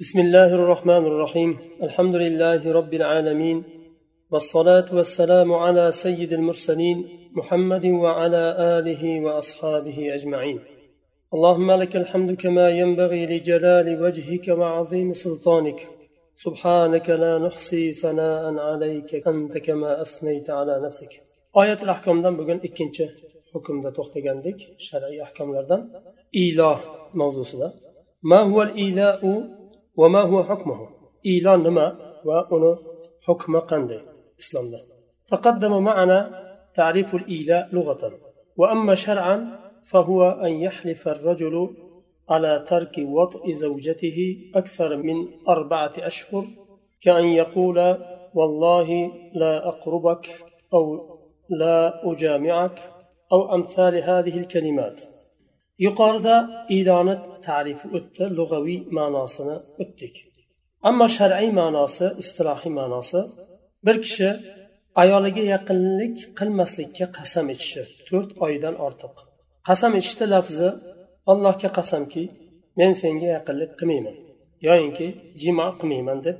[0.00, 3.64] بسم الله الرحمن الرحيم الحمد لله رب العالمين
[4.30, 10.60] والصلاة والسلام على سيد المرسلين محمد وعلى آله وأصحابه أجمعين
[11.34, 15.80] اللهم لك الحمد كما ينبغي لجلال وجهك وعظيم سلطانك
[16.36, 21.12] سبحانك لا نحصي ثناء عليك أنت كما أثنيت على نفسك
[21.62, 23.08] آية الأحكام دم بقول إكنشة
[23.54, 25.82] حكم دا توختگندك شرعي أحكام لردن
[26.34, 26.76] إله
[27.14, 27.44] موضوع
[28.22, 29.59] ما هو الإيلاء
[29.96, 30.88] وما هو حكمه؟
[31.26, 32.78] إيلاء نما وأنه
[33.22, 34.00] حكم قندي
[34.40, 34.80] إسلام ده.
[35.28, 38.12] تقدم معنا تعريف الإيلاء لغة.
[38.56, 41.76] وأما شرعا فهو أن يحلف الرجل
[42.28, 46.44] على ترك وطء زوجته أكثر من أربعة أشهر
[47.02, 47.96] كأن يقول
[48.34, 51.00] والله لا أقربك أو
[51.48, 52.92] لا أجامعك
[53.32, 55.00] أو أمثال هذه الكلمات.
[55.84, 56.36] yuqorida
[56.78, 57.14] idoni
[57.46, 60.14] tarifi o'tdi lug'aviy ma'nosini o'tdik.
[60.88, 63.20] Ammo shar'iy ma'nosi istilohiy ma'nosi
[63.86, 64.28] bir kishi
[65.02, 69.14] ayoliga yaqinlik qilmaslikka qasam ichishi to'rt oydan ortiq.
[69.68, 70.68] Qasam ichishda lafzi
[71.30, 72.22] allohga qasamki
[72.78, 74.16] men senga yaqinlik qilmayman
[74.66, 75.06] yoyinki
[75.42, 76.36] jimo qilmayman deb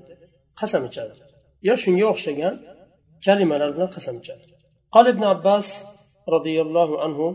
[0.60, 1.14] qasam ichadi.
[1.68, 2.54] Yo shunga o'xshagan
[3.26, 4.44] kalimalar bilan qasam ichadi.
[4.94, 5.66] Qol ibn abbas
[6.34, 7.26] roziyallohu anhu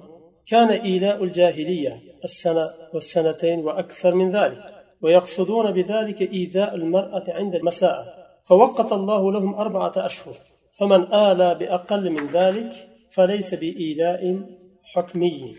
[0.48, 4.64] كان إيلاء الجاهلية السنة والسنتين وأكثر من ذلك
[5.02, 10.36] ويقصدون بذلك إيذاء المرأة عند المساء فوقت الله لهم أربعة أشهر
[10.80, 12.72] فمن آلى بأقل من ذلك
[13.12, 14.40] فليس بإيلاء
[14.84, 15.56] حكمي.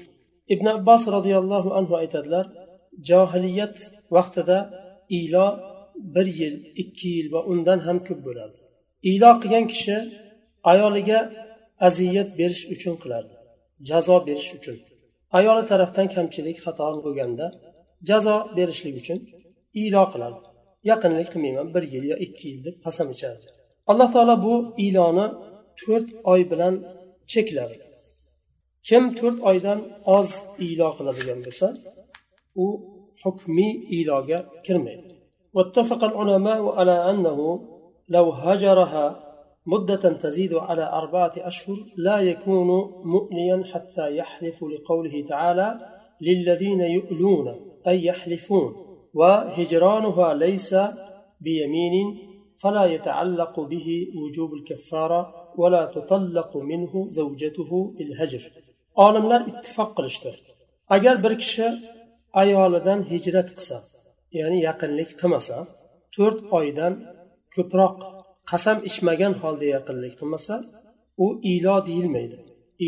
[0.51, 1.89] ابن عباس رضي الله عنه
[3.03, 3.77] johiliyat
[4.11, 4.59] vaqtida
[5.09, 5.61] ilo
[6.15, 8.59] bir yil ikki yil va undan ham ko'p bo'ladi
[10.73, 11.19] ayoliga
[11.87, 13.36] aziyat berish uchun qiladi
[13.90, 14.78] jazo berish uchun
[15.38, 17.46] ayoli tarafdan kamchilik xato bo'lganda
[18.10, 19.20] jazo berishlik uchun
[19.84, 20.40] ilo qiladi
[20.90, 23.46] yaqinlik qilmayman bir yil yo ikki yil deb qasam ichadi
[23.92, 24.54] alloh taolo bu
[24.86, 25.28] iloni
[25.82, 26.74] to'rt oy bilan
[27.32, 27.76] chekladi
[28.88, 29.80] kim to'rt oydan
[30.18, 30.30] oz
[30.68, 31.68] ilo qiladigan bo'lsa
[32.64, 32.66] u
[33.24, 35.12] hukmiy iloga kirmaydi
[35.54, 37.40] واتفق العلماء على أنه
[38.16, 39.06] لو هجرها
[39.67, 42.67] مدة تزيد على أربعة أشهر لا يكون
[43.05, 45.81] مؤليا حتى يحلف لقوله تعالى
[46.21, 47.47] للذين يؤلون
[47.87, 48.75] أي يحلفون
[49.15, 50.75] وهجرانها ليس
[51.41, 52.19] بيمين
[52.63, 58.53] فلا يتعلق به وجوب الكفارة ولا تطلق منه زوجته بالهجر.
[59.05, 60.31] olimlar ittifoq qilishdi
[60.95, 61.67] agar bir kishi
[62.43, 63.79] ayolidan hijrat qilsa
[64.39, 65.57] ya'ni yaqinlik qilmasa
[66.17, 66.95] to'rt oydan
[67.55, 67.97] ko'proq
[68.51, 70.55] qasam ichmagan holda yaqinlik qilmasa
[71.25, 72.37] u ilo deyilmaydi.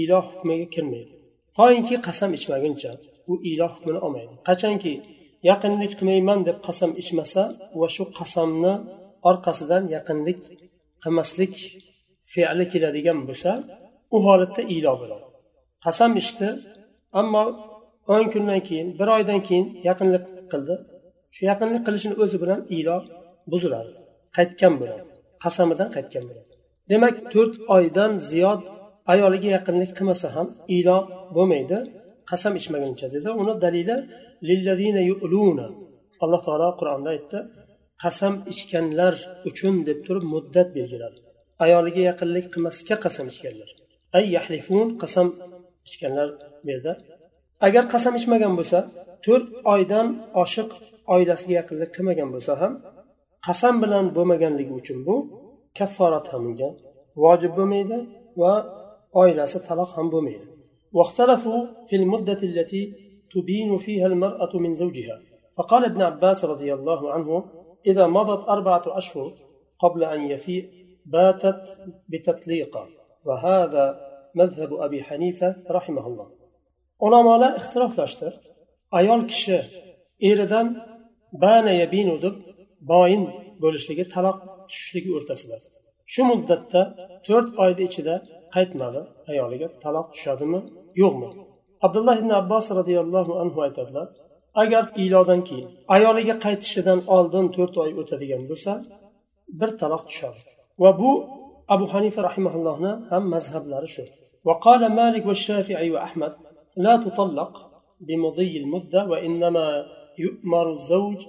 [0.00, 1.12] Ilo hukmiga kirmaydi.
[1.56, 2.92] Toinki qasam ichmaguncha
[3.30, 4.34] u ilo hukmini olmaydi.
[4.48, 4.92] Qachonki
[5.50, 7.42] yaqinlik qilmayman deb qasam ichmasa
[7.80, 8.74] va shu qasamni
[9.30, 10.40] orqasidan yaqinlik
[11.02, 11.54] qilmaslik
[12.32, 13.50] fe'li keladigan bo'lsa
[14.14, 15.26] u holatda ilo bo'ladi.
[15.84, 16.48] Qasam ichdi
[17.20, 17.44] ammo
[18.14, 20.74] o'n kundan keyin bir oydan keyin yaqinlik qildi.
[21.34, 22.96] Shu yaqinlik qilishini o'zi bilan ilo
[23.50, 23.92] buziladi
[24.36, 25.04] qaytgan bo'ladi.
[25.44, 26.52] Qasamidan qaytgan bo'ladi.
[26.90, 28.60] Demak to'rt oydan ziyod
[29.12, 30.98] ayoliga yaqinlik qilmasa ham ilo
[31.36, 31.78] bo'lmaydi
[32.30, 33.28] qasam ichmaguncha dedi.
[33.42, 33.96] Uni dalili
[36.24, 37.38] alloh taolo qur'onda aytdi
[38.04, 39.14] qasam ichganlar
[39.48, 41.18] uchun deb turib muddat belgiladi.
[41.64, 43.70] Ayoliga yaqinlik qilmaslikka qasam ichganlar.
[44.16, 45.26] Ay yahlifun qasam
[45.88, 46.28] ichganlar
[46.64, 46.92] bu yerda
[47.66, 48.78] agar qasam ichmagan bo'lsa
[49.24, 50.06] to'rt oydan
[50.42, 50.70] oshiq
[51.14, 52.72] oilasiga yaqinlik qilmagan bo'lsa ham
[53.48, 55.14] qasam bilan bo'lmaganligi uchun bu
[55.78, 56.70] kafforat ham unga
[57.22, 57.98] vojib bo'lmaydi
[58.40, 58.52] va
[59.22, 60.46] oilasi taloq ham bo'lmaydi.
[65.58, 67.44] فقال ابن عباس رضي الله عنه
[67.86, 69.32] إذا مضت أربعة أشهر
[69.78, 70.56] قبل أن يفي
[71.06, 71.62] باتت
[72.08, 72.82] بتطليقة
[73.26, 74.00] وهذا
[74.34, 76.28] مذهب أبي حنيفة رحمه الله
[77.36, 78.32] أنا اختلاف لاشتر
[78.94, 79.62] أيال كشه
[80.22, 80.66] إيردن
[81.32, 82.47] بان يبين دب
[82.91, 83.23] boyin
[83.63, 84.37] bo'lishligi taloq
[84.69, 85.55] tushishligi o'rtasida
[86.13, 86.81] shu muddatda
[87.27, 88.15] to'rt oyni ichida
[88.55, 89.01] qaytmadi
[89.31, 90.59] ayoliga taloq tushadimi
[91.01, 91.29] yo'qmi
[91.85, 94.07] abdulloh ibn abbos roziyallohu anhu aytadilar
[94.63, 98.71] agar ilodan keyin ayoliga qaytishidan oldin to'rt oy o'tadigan bo'lsa
[99.59, 100.41] bir taloq tushadi
[100.83, 101.11] va bu
[101.73, 104.03] abu hanifa rahimaullohni ham mazhablari shu
[104.47, 106.33] وقال مالك والشافعي وأحمد
[106.85, 107.71] لا تطلق
[108.07, 109.85] بمضي المدة وإنما
[110.25, 111.19] يؤمر الزوج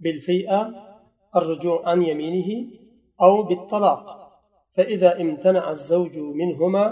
[0.00, 0.60] بالفيئة
[1.36, 2.50] الرجوع عن يمينه
[3.24, 4.02] أو بالطلاق
[4.76, 6.84] فإذا امتنع الزوج منهما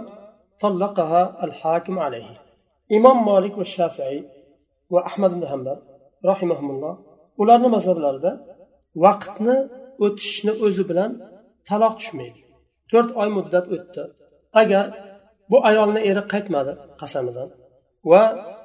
[0.60, 2.40] طلقها الحاكم عليه
[2.92, 4.24] إمام مالك والشافعي
[4.90, 5.78] وأحمد بن حنبل
[6.24, 8.30] رحمهم الله ularni mazhablarida
[9.04, 9.56] vaqtni
[10.04, 11.10] o'tishni o'zi bilan
[11.68, 12.40] taloq tushmaydi
[12.90, 14.02] to'rt oy muddat o'tdi
[14.60, 14.86] agar
[15.50, 17.48] bu ayolni eri qaytmadi qasamidan
[18.10, 18.22] va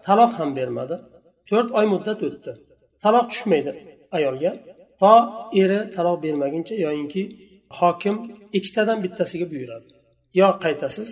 [0.07, 0.95] taloq ham bermadi
[1.49, 2.51] to'rt oy muddat o'tdi
[3.03, 3.71] taloq tushmaydi
[4.17, 4.51] ayolga
[5.03, 5.13] to
[5.61, 7.21] eri taloq bermaguncha yoyinki
[7.79, 8.15] hokim
[8.57, 9.87] ikkitadan bittasiga buyuradi
[10.39, 11.09] yo qaytasiz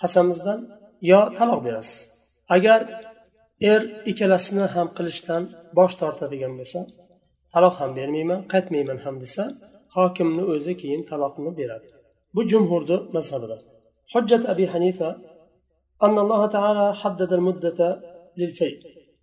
[0.00, 0.60] qasamizdan
[1.10, 1.98] yo taloq berasiz
[2.56, 2.80] agar
[3.72, 3.80] er
[4.10, 5.42] ikkalasini ham qilishdan
[5.78, 6.80] bosh tortadigan bo'lsa
[7.52, 9.44] taloq ham bermayman qaytmayman ham desa
[9.96, 11.88] hokimni o'zi keyin taloqni beradi
[12.34, 13.56] bu jumhurni mazhabida
[14.12, 15.08] hujjat abi hanifa
[16.02, 17.80] أن الله تعالى حدد المدة
[18.36, 18.78] للفيء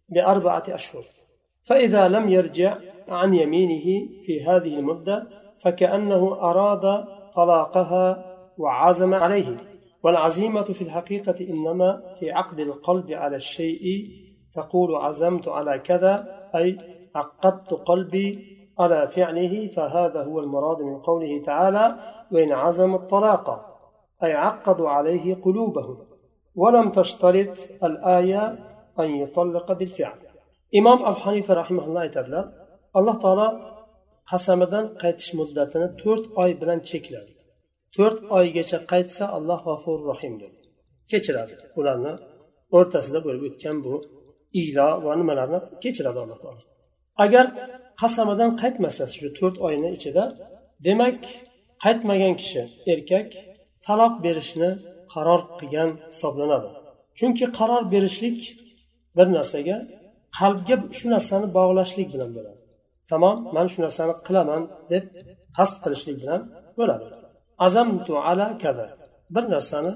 [0.10, 1.04] بأربعة أشهر
[1.63, 2.77] فإذا لم يرجع
[3.09, 5.27] عن يمينه في هذه المدة
[5.65, 7.05] فكأنه أراد
[7.35, 8.25] طلاقها
[8.59, 9.57] وعزم عليه.
[10.03, 14.09] والعزيمة في الحقيقة إنما في عقد القلب على الشيء
[14.55, 16.79] تقول عزمت على كذا أي
[17.15, 21.97] عقدت قلبي على فعله فهذا هو المراد من قوله تعالى
[22.33, 23.67] وإن عزموا الطلاق
[24.23, 25.99] أي عقدوا عليه قلوبهم.
[26.55, 28.59] ولم تشترط الآية
[29.01, 30.19] أن يطلق بالفعل.
[30.79, 32.45] imom abu hanifa rahimaulloh aytadilar
[32.99, 33.49] alloh taolo
[34.31, 37.33] qasamidan qaytish muddatini to'rt oy bilan chekladi.
[37.97, 40.51] To'rt oygacha qaytsa alloh g'afurur rohimdir
[41.11, 41.55] kechiradi.
[41.79, 42.13] Ularni
[42.77, 43.95] o'rtasida bo'lib o'tgan bu
[44.61, 46.63] iylo va nimalarni kechiradi alloh taolo.
[47.25, 47.47] Agar
[48.01, 50.25] qasamidan qaytmasa shu to'rt oyni ichida
[50.87, 51.19] demak
[51.85, 52.63] qaytmagan kishi
[52.93, 53.29] erkak
[53.87, 54.71] taloq berishni
[55.15, 56.71] qaror qilgan hisoblanadi.
[57.19, 58.39] Chunki qaror berishlik
[59.17, 59.77] bir narsaga
[60.39, 62.61] qalbga shu narsani bog'lashlik bilan bo'ladi.
[63.11, 64.63] Tamom man shu narsani qilaman
[64.93, 65.05] deb
[65.57, 66.41] qasd qilishlik bilan
[66.79, 67.07] bo'ladi.
[67.67, 68.87] Azamtu ala kaza.
[69.35, 69.93] Bir narsani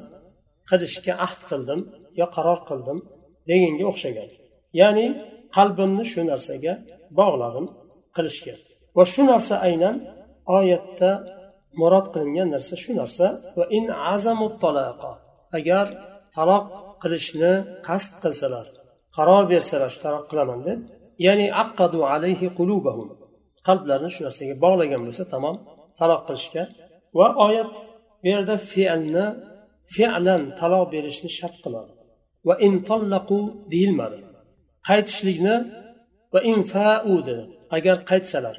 [0.70, 1.81] qilishga ahd qildim
[2.20, 2.98] yo qaror qildim
[3.48, 4.28] deganga o'xshagan.
[4.81, 5.06] Ya'ni
[5.56, 6.75] qalbimni shu narsaga
[7.19, 7.66] bog'ladim
[8.16, 8.54] qilishga.
[8.96, 9.96] Va shu narsa aynan
[10.58, 11.10] oyatda
[11.81, 13.26] murod qilingan narsa shu narsa.
[13.58, 13.84] Va in
[14.14, 15.12] azamu talaqa.
[15.58, 15.86] Agar
[16.36, 16.64] taloq
[17.02, 17.52] qilishni
[17.86, 18.66] qasd qilsalar
[19.16, 20.78] qaror bersalar shu taloq qilaman deb
[21.26, 23.08] ya'ni aqqadu alayhi qulubahum.
[23.66, 25.56] Qalblarini shu narsaga bog'lagan bo'lsa tamom
[26.00, 26.62] taloq qilishga.
[27.19, 27.72] Va oyat
[28.22, 29.26] bu yerda fe'lni
[29.94, 31.93] fe'lan taloq berishni shart qiladi.
[32.49, 33.38] Va in tallaqu
[33.72, 34.19] deyilmadi.
[34.88, 35.56] Qaytishlikni
[36.32, 37.44] va in fau dedi.
[37.76, 38.56] Agar qaytsalar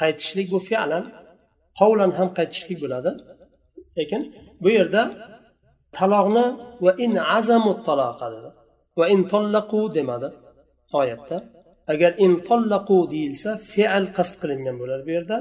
[0.00, 1.04] qaytishlik bu fe'lan
[1.78, 3.10] qovlan ham qaytishlik bo'ladi.
[3.98, 4.22] Lekin
[4.62, 5.02] bu yerda
[5.96, 6.46] taloqni
[6.84, 8.50] va in azamu taloqa dedi.
[8.98, 10.28] Va in tollaqu demadi
[11.00, 11.36] oyatda
[11.92, 15.36] agar in tollaqu deyilsa fe'l qasd qilingan bo'ladi bu yerda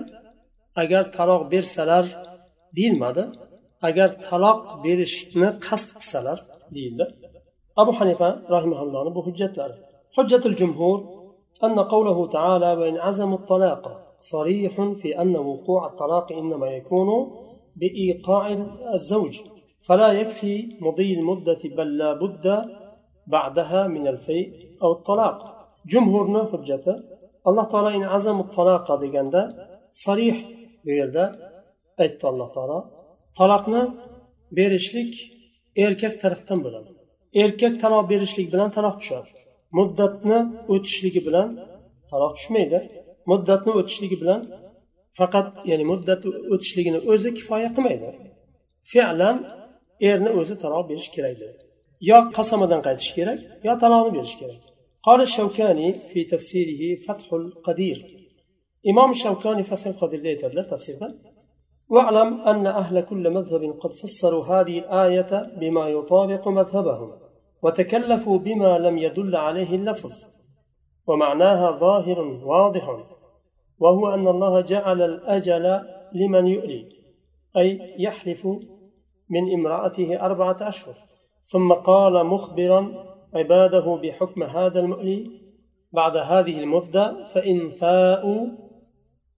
[0.84, 2.06] agar taloq bersalar
[2.78, 3.24] deyilmadi
[3.90, 6.40] agar taloq berishni qasd qilsalar
[6.76, 7.06] deyildi
[7.82, 9.76] abu hanifa rahimaullohni bu hujjatlari
[10.16, 11.00] hujjatul jumhur
[11.64, 13.84] أن قوله تعالى وإن عزموا الطلاق
[14.20, 17.10] صريح في أن وقوع الطلاق إنما يكون
[17.76, 18.46] بإيقاع
[18.94, 19.40] الزوج
[19.82, 22.46] فلا يكفي مضي المدة بل لا بد
[23.35, 24.49] بعدها من الفيء
[24.83, 25.37] أو الطلاق
[25.93, 26.97] جمهورنا حجته
[27.49, 29.43] الله تعالى إن عزموا الطلاق دeganda
[30.07, 30.37] صريح
[30.85, 31.25] bu yerda
[32.03, 32.79] aytdi alloh taolo
[33.39, 33.83] taloqni
[34.59, 35.13] berishlik
[35.85, 36.91] erkak tarafdan bo'ladi
[37.43, 39.31] erkak taloq berishlik bilan taloq tushadi
[39.79, 40.39] muddatni
[40.75, 41.49] o'tishligi bilan
[42.11, 42.79] taloq tushmaydi
[43.31, 44.41] muddatni o'tishligi bilan
[45.19, 46.21] faqat ya'ni muddat
[46.55, 48.09] o'tishligini o'zi kifoya qilmaydi
[48.93, 49.37] fe'lan
[50.11, 51.57] erni o'zi taloq berish kerak dedi
[52.10, 54.62] yo qasamadan qaytish kerak yo taloqni berish kerak
[55.08, 57.98] قال الشوكاني في تفسيره فتح القدير.
[58.90, 61.00] إمام الشوكاني فتح القدير ده تفسير
[61.90, 67.12] واعلم أن أهل كل مذهب قد فسروا هذه الآية بما يطابق مذهبهم
[67.64, 70.14] وتكلفوا بما لم يدل عليه اللفظ
[71.08, 73.06] ومعناها ظاهر واضح
[73.80, 75.82] وهو أن الله جعل الأجل
[76.14, 76.90] لمن يؤلي
[77.58, 78.48] أي يحلف
[79.30, 80.96] من امرأته أربعة أشهر.
[81.48, 85.32] ثم قال مخبرا عباده بحكم هذا المؤلي
[85.92, 88.48] بعد هذه المدة فإن فاءوا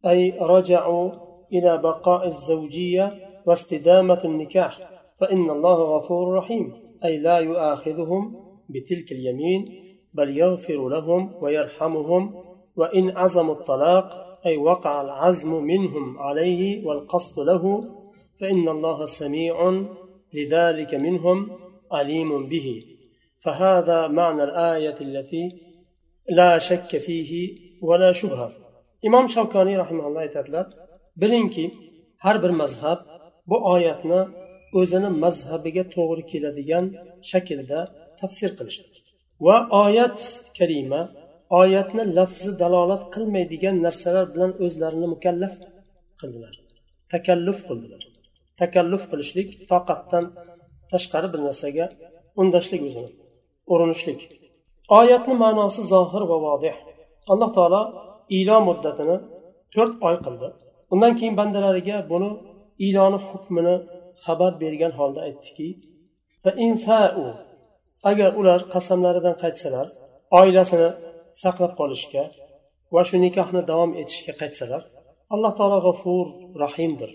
[0.05, 1.11] أي رجعوا
[1.53, 3.13] إلى بقاء الزوجية
[3.45, 4.79] واستدامة النكاح
[5.19, 6.73] فإن الله غفور رحيم
[7.05, 8.35] أي لا يؤاخذهم
[8.69, 9.65] بتلك اليمين
[10.13, 12.33] بل يغفر لهم ويرحمهم
[12.75, 17.83] وإن عزموا الطلاق أي وقع العزم منهم عليه والقصد له
[18.39, 19.83] فإن الله سميع
[20.33, 21.49] لذلك منهم
[21.96, 22.84] عليم به
[23.44, 25.44] فهذا معنى الآية التي
[26.38, 27.30] لا شك فيه
[27.88, 28.50] ولا شبهة
[29.06, 30.62] إمام شوكاني رحمه الله تعالى
[31.16, 31.74] bilingki
[32.24, 32.98] har bir mazhab
[33.46, 34.20] bu oyatni
[34.78, 36.84] o'zini mazhabiga to'g'ri keladigan
[37.30, 37.80] shaklda
[38.20, 38.98] tafsir qilishdi
[39.46, 40.18] va oyat
[40.58, 41.02] kalima
[41.60, 45.54] oyatni lafzi dalolat qilmaydigan narsalar bilan o'zlarini mukallaf
[46.20, 46.54] qildilar
[47.12, 48.02] takalluf qildilar
[48.60, 50.24] takalluf qilishlik toqatdan
[50.91, 51.85] tashqari bir narsaga
[52.41, 53.09] undashlik o'zini.
[53.73, 54.19] Urinishlik.
[54.99, 56.75] Oyatni ma'nosi zohir va vodih.
[57.31, 57.81] Alloh taolo
[58.39, 59.17] ilo muddatini
[59.73, 60.47] to'rt oy qildi.
[60.93, 62.29] Undan keyin bandalariga buni
[62.87, 63.75] iloni hukmini
[64.25, 65.67] xabar bergan holda aytdiki
[68.09, 69.87] agar ular qasamlaridan qaytsalar
[70.39, 70.89] oilasini
[71.43, 72.23] saqlab qolishga
[72.93, 74.81] va shu nikohni davom etishga qaytsalar
[75.33, 76.25] alloh taolo g'afur
[76.63, 77.11] rahimdir.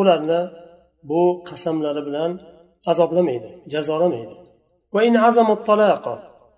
[0.00, 0.40] Ularni
[1.10, 2.30] bu qasamlari bilan
[2.90, 4.34] azoblamaydi jazolamaydi.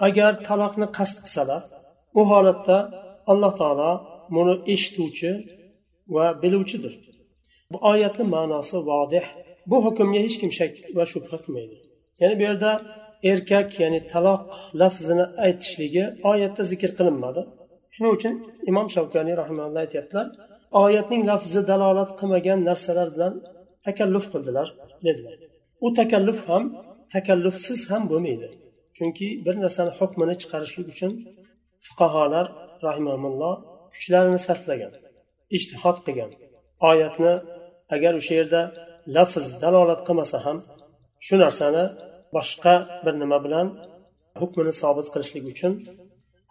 [0.07, 1.63] Agar taloqni qasd qilsalar
[2.19, 2.77] u holatda
[3.33, 3.91] alloh taolo
[4.35, 5.31] buni eshituvchi
[6.15, 6.95] va biluvchidir.
[7.73, 9.27] Bu oyatni ma'nosi vodih.
[9.71, 11.77] Bu hukmga hech kim shak va shubha qilmaydi.
[12.21, 12.71] Ya'ni bu yerda
[13.31, 14.43] erkak ya'ni taloq
[14.81, 17.43] lafzini aytishligi oyatda zikr qilinmadi.
[17.95, 18.35] Shuning uchun
[18.71, 20.27] imom shavkaniy rahimalloh aytyaptilar
[20.85, 23.33] oyatning lafzi dalolat qilmagan narsalar bilan
[23.87, 24.69] takalluf qildilar
[25.07, 25.37] dedilar.
[25.87, 26.65] U takalluf ham
[27.15, 28.49] takallufsiz ham bo'lmaydi.
[28.97, 31.13] Chunki bir narsani hukmini chiqarishlik uchun
[31.87, 32.47] fuqarolar
[32.87, 33.55] rahimaulloh
[33.95, 34.93] kuchlarini sarflagan
[35.57, 36.31] ishtihod qilgan.
[36.91, 37.35] Oyatni
[37.95, 38.63] agar o'sha yerda
[39.17, 40.59] lafz dalolat qilmasa ham
[41.27, 41.85] shu narsani
[42.37, 42.75] boshqa
[43.05, 43.67] bir nima bilan
[44.41, 45.73] hukmini sobit qilishlik uchun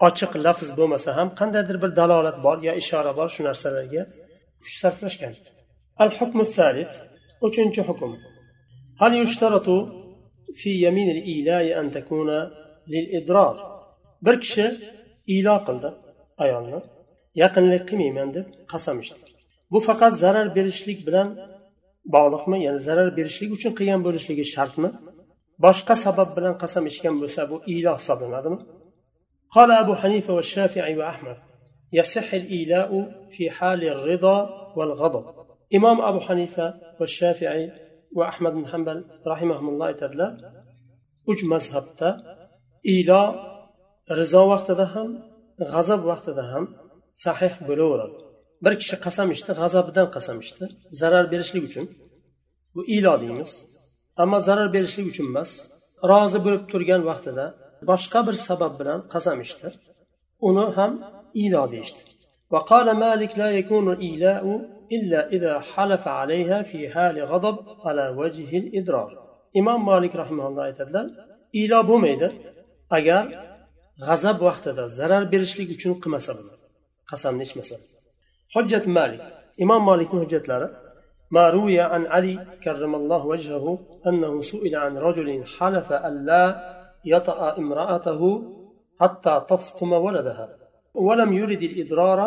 [0.08, 4.02] ochiq lafz bo'lmasa ham qandaydir bir dalolat bor yo ishora bor shu narsalarga
[4.64, 5.34] kuch sarflashgan.
[6.04, 6.44] Al hukmu
[7.48, 8.12] uchinchi hukm.
[9.04, 9.70] هل يشترط
[10.54, 12.30] في يمين الإيلاء أن تكون
[12.88, 13.84] للإضرار.
[14.22, 14.72] بركشة
[15.30, 15.94] إيلاء قلد.
[16.42, 16.82] أيانا
[17.36, 19.02] يقن لقمي من دب قسم
[19.72, 21.38] بو فقط زرر بيرشليك بلان
[22.06, 25.00] باولق يعني زرر بيرشليك وشن قيام بيرشليك شرط ما.
[25.60, 27.98] باش سبب بلان قسم اشتر بو سبو إيلاء
[29.52, 31.38] قال أبو حنيفة والشافعي وأحمد.
[31.94, 35.26] يصح الإيلاء في حال الرضا والغضب.
[35.76, 37.72] إمام أبو حنيفة والشافعي
[38.17, 40.29] وأحمد بن حنبل رحمهم الله تعالى
[41.33, 42.09] uch mazhabda
[42.97, 43.23] ilo
[44.19, 45.11] rizo vaqtida ham
[45.73, 46.65] g'azab vaqtida ham
[47.25, 48.17] sahih bo'laveradi
[48.65, 50.65] bir kishi qasam ichdi g'azabidan qasam ichdi
[51.01, 51.87] zarar berishlik uchun
[52.75, 53.51] bu ilo deymiz
[54.23, 55.51] ammo zarar berishlik uchun emas
[56.11, 57.45] rozi bo'lib turgan vaqtida
[57.91, 59.69] boshqa bir sabab bilan qasam ichdi
[60.49, 60.93] uni ham
[61.45, 62.03] ilo deyishdi
[62.55, 64.45] وقال مالك لا يكون الإيلاء
[64.96, 69.10] إلا إذا حلف عليها في حال غضب على وجه الإضرار
[69.60, 71.06] إمام مالك رحمه الله aytadilar
[71.54, 72.28] ilo bo'lmaydi
[72.98, 73.24] agar
[74.08, 76.32] g'azab vaqtida zarar berishlik uchun qilmasa
[77.12, 77.76] qasamni ichmasa
[78.56, 79.22] hujjat malik.
[79.64, 80.68] Imom malikni hujjatlari
[81.36, 83.66] ما روي عن علي كرم الله وجهه
[84.08, 86.44] أنه سئل عن رجل حلف ألا
[87.06, 88.22] يطأ امرأته
[89.00, 90.48] حتى تفطم ولدها
[90.94, 92.20] ولم يرد الإضرار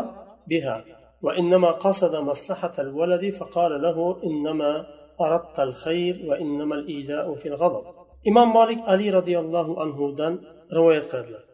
[0.50, 0.84] بها
[1.21, 4.85] وإنما قصد مصلحة الولد فقال له إنما
[5.21, 7.83] أردت الخير وإنما الإيلاء في الغضب
[8.27, 10.39] إمام مالك علي رضي الله عنه دان
[10.73, 11.51] رواية قرر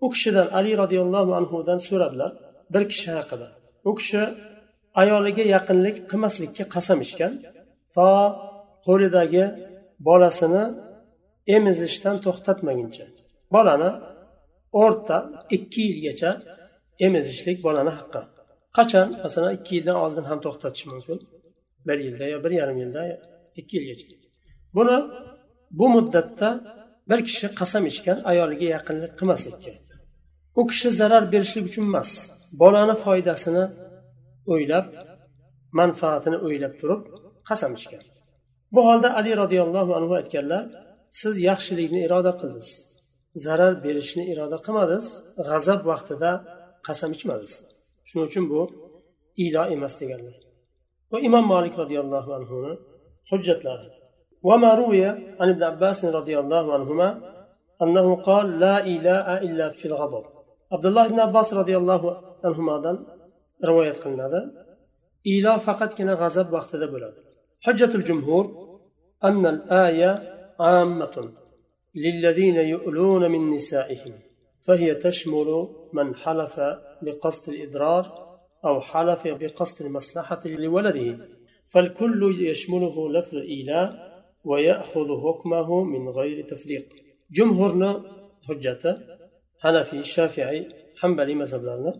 [0.00, 2.32] u kishidan ali roziyallohu anhudan so'radilar
[2.72, 3.48] bir kishi haqida
[3.88, 4.22] u kishi
[5.02, 7.32] ayoliga yaqinlik qilmaslikka qasam ichgan
[7.96, 8.08] to
[8.86, 9.44] qo'lidagi
[10.08, 10.64] bolasini
[11.56, 13.06] emizishdan to'xtatmaguncha
[13.54, 13.90] bolani
[14.82, 15.16] o'rta
[15.56, 16.30] ikki yilgacha
[17.06, 18.20] emizishlik bolani haqqi
[18.77, 19.07] qachon?
[19.25, 21.17] Masalan ikki yildan oldin ham to'xtatish mumkin.
[21.87, 23.01] Bir yilda yo bir yarim yilda
[23.59, 24.05] ikki yilgacha.
[24.77, 24.97] Buni
[25.79, 26.49] bu muddatda
[27.09, 29.73] bir kishi qasam ichgan ayoliga yaqinlik qilmaslikka
[30.59, 32.09] u kishi zarar berishlik uchun emas
[32.61, 33.65] bolani foydasini
[34.53, 34.87] o'ylab
[35.79, 37.01] manfaatini o'ylab turib
[37.49, 38.03] qasam ichgan.
[38.73, 40.63] Bu holda ali roziyallohu anhu aytganlar
[41.19, 42.69] siz yaxshilikni iroda qildingiz
[43.45, 45.07] zarar berishni iroda qilmadingiz
[45.47, 46.31] g'azab vaqtida
[46.87, 47.55] qasam ichmadingiz.
[48.05, 48.69] شنو uchun bu
[49.39, 50.03] إما emas
[51.11, 52.77] وإمام مالك رضي الله roziyallohu
[53.25, 53.91] حجة hujjatlari
[54.43, 55.05] وما روي
[55.39, 57.35] عن ابن عباس رضي الله عنهما
[57.81, 60.23] أنه قال لا إله إلا في الغضب.
[60.71, 63.05] عبد الله بن عباس رضي الله عنهما دان
[63.65, 64.41] رواية قلنا هذا.
[65.27, 66.75] إله فقط كنا غزب وقت
[67.61, 68.45] حجة الجمهور
[69.23, 70.11] أن الآية
[70.59, 71.31] عامة
[71.95, 74.13] للذين يؤلون من نسائهم
[74.65, 76.59] فهي تشمل من حلف
[77.04, 78.04] بقصد الإضرار
[78.64, 81.28] أو حلف بقصد المصلحة لولده
[81.72, 84.10] فالكل يشمله لفظ الإيلاء
[84.44, 86.86] ويأخذ حكمه من غير تفريق
[87.30, 87.90] جمهورنا
[88.48, 88.96] حجته
[89.64, 90.58] hanafiy shafiy
[91.00, 91.92] hambaliy mazhablarni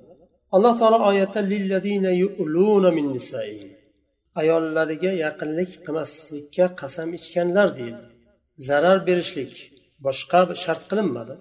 [0.55, 1.41] alloh taolo oyatda
[2.99, 3.07] min
[4.41, 8.01] ayollariga yaqinlik qilmaslikka qasam ichganlar deydi
[8.69, 9.55] zarar berishlik
[10.07, 11.35] boshqa shart qilinmadi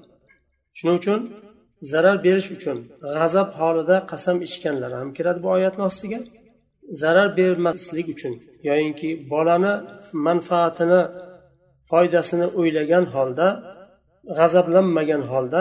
[0.77, 1.22] shuning uchun
[1.91, 2.79] zarar berish uchun
[3.17, 6.21] g'azab holida qasam ichganlar ham kiradi bu oyatni ostiga.
[7.03, 8.35] Zarar bermaslik uchun
[8.69, 9.73] yoyinki bolani
[10.26, 11.00] manfaatini
[11.91, 13.49] foydasini o'ylagan holda
[14.38, 15.61] g'azablanmagan holda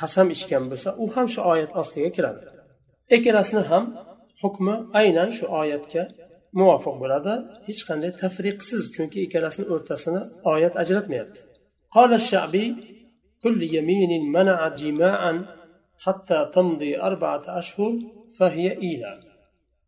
[0.00, 2.40] qasam ichgan bo'lsa u ham shu oyat ostiga kiradi.
[3.16, 3.84] Ikkalasini ham
[4.42, 6.02] hukmi aynan shu oyatga
[6.58, 7.32] muvofiq bo'ladi.
[7.66, 10.20] Hech qanday tafriqsiz chunki ikkalasini o'rtasini
[10.52, 11.40] oyat ajratmayapti.
[13.43, 15.33] كل يمين منع جماعا
[16.03, 17.93] حتى تمضي أربعة أشهر
[18.37, 19.11] فهي إيلة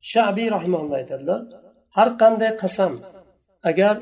[0.01, 1.41] شعبي رحمه الله aytadilar
[1.97, 2.93] har qanday qasam
[3.69, 3.95] agar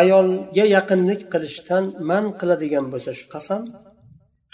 [0.00, 3.62] ayolga yaqinlik qilishdan man qiladigan bo'lsa shu qasam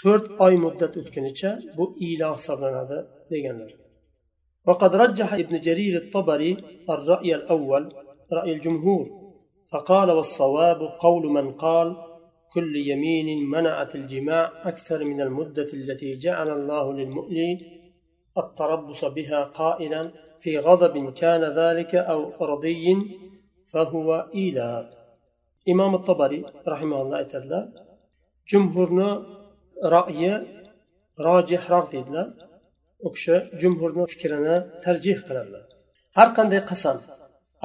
[0.01, 2.97] to'rt oy muddat o'tgunicha bu iylo hisoblanadi
[3.31, 3.71] deganlar
[4.67, 6.51] وقد رجح ابن جرير الطبري
[6.95, 7.83] الرأي الأول
[8.37, 9.05] رأي الجمهور
[9.71, 11.87] فقال والصواب قول من قال
[12.54, 17.56] كل يمين منعت الجماع أكثر من المدة التي جعل الله للمؤمن
[18.38, 22.20] التربص بها قائلا في غضب كان ذلك أو
[22.52, 22.96] رضي
[23.72, 24.82] فهو إيلاء
[25.68, 27.60] إمام الطبري رحمه الله تعالى
[28.50, 29.26] جمهورنا
[29.84, 30.42] رأي
[31.18, 32.04] راجح رأي
[33.06, 35.64] u kishi jumhurni fikrini tarjih qiladilar
[36.16, 36.96] har qanday qasam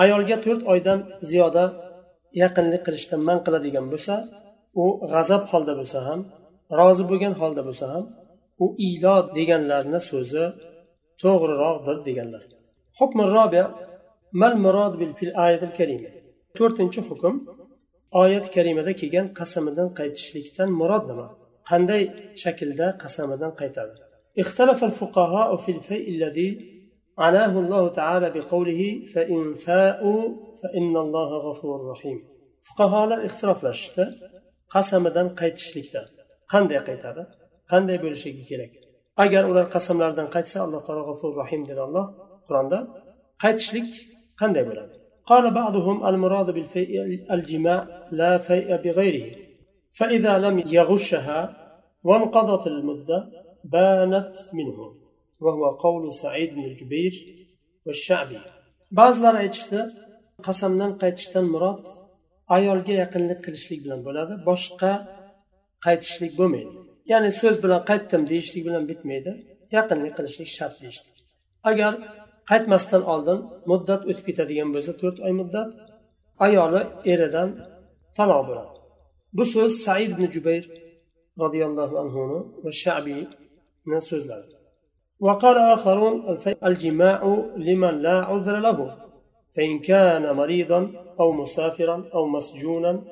[0.04, 1.66] ayolga to'rt oydan ziyoda
[2.44, 4.14] yaqinlik qilishdan man qiladigan bo'lsa
[4.83, 6.21] u g'azab holda bo'lsa ham
[6.79, 8.05] rozi bo'lgan holda bo'lsa ham
[8.65, 10.45] u ilo deganlarni so'zi
[11.23, 12.43] to'g'riroqdir deganlar
[16.59, 17.35] to'rtinchi hukm
[18.23, 21.27] oyat karimada kelgan qasamidan qaytishlikdan murod nima
[21.71, 22.03] qanday
[22.43, 23.95] shaklda qasamidan qaytadi
[24.43, 26.51] اختلف الفقهاء في الفيء الذي
[27.19, 30.23] عناه الله تعالى بقوله فإن فاءوا
[30.63, 32.19] فإن الله غفور رحيم
[32.69, 34.07] فقهاء اختلاف لشتا
[34.75, 36.03] qasamidan qaytishlikda
[36.53, 37.23] qanday qaytadi
[37.73, 38.73] qanday bo'lishligi kerak
[39.25, 42.07] agar ular qasamlardan qaytsa alloh taolo g'afur rahim dedi alloh
[42.47, 42.79] qur'onda
[43.45, 43.89] qaytishlik
[44.43, 44.95] qanday bo'ladi
[45.33, 46.93] قال بعضهم المراد بالفيء
[47.37, 47.81] الجماع
[48.21, 49.27] لا فيء بغيره
[49.99, 51.41] فإذا لم يغشها
[52.09, 53.19] وانقضت المدة
[53.75, 54.79] بانت منه
[55.45, 57.15] وهو قول سعيد بن الجبير
[57.87, 58.41] والشعبي
[58.99, 59.81] ba'zilar aytishdi
[60.47, 61.81] qasamdan qaytishdan murod
[62.57, 64.93] ayolga yaqinlik qilishlik bilan bo'ladi boshqa
[65.87, 66.75] qaytishlik bo'lmaydi
[67.13, 69.33] ya'ni so'z bilan qaytdim deyishlik bilan bitmaydi
[69.77, 71.09] yaqinlik qilishlik shart deyishdi
[71.71, 71.93] agar
[72.51, 73.39] qaytmasdan oldin
[73.71, 75.69] muddat o'tib ketadigan bo'lsa to'rt oy muddat
[76.47, 76.81] ayoli
[77.13, 77.49] eridan
[78.17, 78.73] taloq bo'ladi
[79.37, 80.65] bu so'z said ibn jubayr
[81.43, 84.49] roziyallohu anhuni va shabiyni so'zlari
[85.27, 86.15] وقال آخرون
[86.69, 87.21] الجماع
[87.57, 88.79] لمن لا عذر له
[89.59, 90.81] فإن كان مريضا
[91.21, 93.05] أو مسافرا أو مسجونا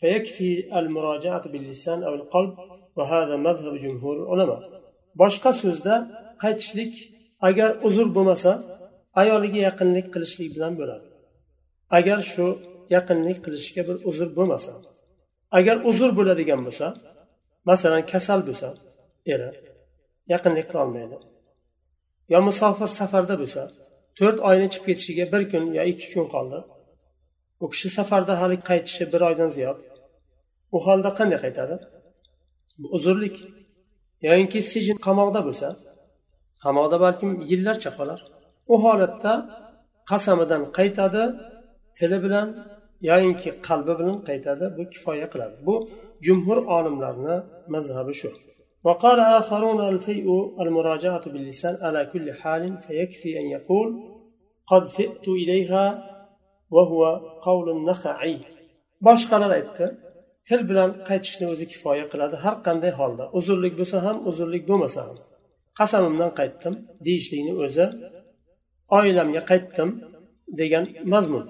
[0.00, 2.54] فيكفي المراجعة باللسان أو القلب
[2.96, 4.74] وهذا مذهب جمهور العلماء
[5.20, 5.94] boshqa so'zda
[6.42, 6.94] qaytishlik
[7.48, 8.52] agar uzr bo'lmasa
[9.20, 11.06] ayoliga yaqinlik qilishlik bilan bo'ladi
[11.98, 12.46] agar shu
[12.94, 14.72] yaqinlik qilishga bir uzr bo'lmasa
[15.58, 16.86] agar uzr bo'ladigan bo'lsa
[17.70, 18.68] masalan kasal bo'lsa
[19.34, 19.50] eri
[20.32, 21.18] yaqinlik qilolmaydi
[22.32, 23.62] yo musofir safarda bo'lsa
[24.19, 26.59] to'rt oyni chiqib ketishiga bir kun yo ikki kun qoldi.
[27.63, 29.77] U kishi safarda hali qaytishi bir oydan ziyod.
[30.75, 31.75] U holda qanday qaytadi?
[32.95, 33.35] Uzrlik.
[34.27, 35.67] Yoyinki sijin qamoqda bo'lsa
[36.63, 38.19] qamoqda balkim yillarcha qolar.
[38.73, 39.33] U holatda
[40.11, 41.23] qasamidan qaytadi
[41.97, 42.47] tili bilan
[43.09, 45.55] yoyinki qalbi bilan qaytadi bu kifoya qiladi.
[45.67, 45.75] Bu
[46.25, 47.35] jumhur olimlarni
[47.73, 48.29] mazhabi shu.
[48.84, 50.26] وقال آخرون الفيء
[50.62, 53.88] المراجعة باللسان على كل حال فيكفي أن يقول
[54.66, 55.84] قد فئت إليها
[56.70, 57.00] وهو
[57.42, 58.38] قول النخعي
[59.06, 59.86] boshqalar aytdi
[60.48, 65.16] til bilan qaytishni o'zi kifoya qiladi har qanday holda uzrlik bo'lsa ham uzrlik bo'lmasa ham
[65.78, 66.74] qasamimdan qaytdim
[67.06, 67.86] deyishlikni o'zi
[68.98, 69.88] oilamga qaytdim
[70.60, 71.44] degan mazmun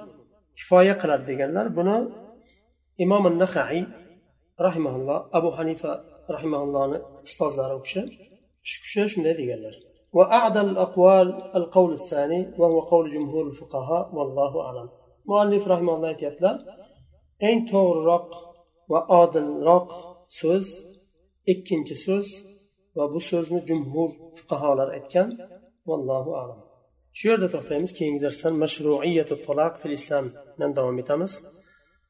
[0.59, 1.97] kifoya qiladi deganlar buni
[3.05, 3.83] imom nahaiy
[4.67, 5.91] rahimaulloh abu hanifa
[6.35, 8.03] rahimaullohni ustozlari u kishi
[8.69, 9.77] shu kishi shunday deganlar
[10.17, 11.29] وأعدل الأقوال
[11.61, 14.89] القول الثاني وهو قول جمهور الفقهاء والله أعلم
[15.27, 16.57] مؤلف رحمه الله aytyaptilar
[17.49, 18.29] eng to'g'riroq
[18.93, 19.89] va odilroq
[20.41, 20.67] so'z
[21.53, 22.27] ikkinchi so'z
[22.97, 25.29] va bu so'zni jumhur fuqarolar aytgan
[25.89, 26.61] vallohu alam
[27.19, 31.33] shu yerda to'xtaymiz keyingi darsdan mashruiyatu taloq fil islomdan davom etamiz